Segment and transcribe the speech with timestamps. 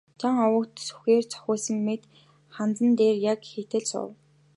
[0.19, 2.03] Жан овогт сүхээр цохиулсан мэт
[2.55, 4.13] ханзан дээр яг хийтэл суув.